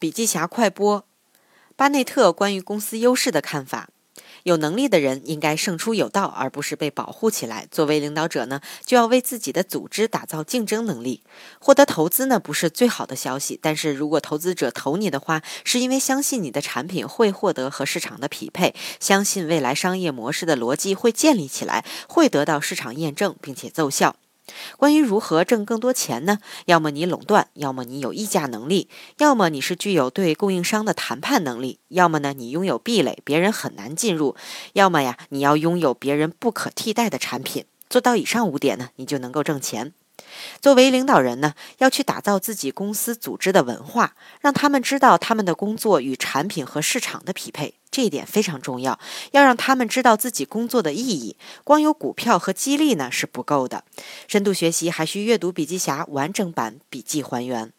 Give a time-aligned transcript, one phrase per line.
[0.00, 1.04] 笔记侠快播，
[1.74, 3.88] 巴内特关于公司优势的看法：
[4.44, 7.66] 有能力的人应该胜出有道，而不是被保护起来。
[7.68, 11.24] 作为领导者呢，就要为自己的组织打造竞争能力。
[11.58, 24.14] 获得投资呢，不是最好的消息，但是如果投资者投你的话，是因为相信你的产品会获得和市场的匹配，相信未来商业模式的逻辑会建立起来，会得到市场验证，并且奏效。
[24.76, 26.38] 关于如何挣更多钱呢？
[26.66, 28.88] 要么你垄断，要么你有议价能力，
[29.18, 34.36] 要么你是具有对供应商的谈判能力，要么呢你拥有壁垒，别人很难进入，
[34.72, 37.64] 要么呀你要拥有别人不可替代的产品。
[37.88, 39.92] 做到以上五点呢，你就能够挣钱。
[40.60, 47.74] 作为领导人呢，要去打造自己公司组织的文化，让他们知道他们的工作与产品和市场的匹配。
[47.98, 48.96] 这一点非常重要，
[49.32, 51.36] 要让他们知道自己工作的意义。
[51.64, 53.82] 光有股票和激励呢是不够的，
[54.28, 57.72] 深度学习还需阅读笔记侠完整版笔记还原。